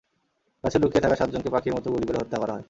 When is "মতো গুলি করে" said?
1.75-2.17